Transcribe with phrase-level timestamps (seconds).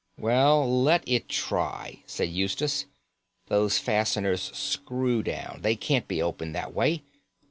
[0.17, 2.85] "Well, let it try," said Eustace.
[3.49, 7.03] "Those fasteners screw down; they can't be opened that way.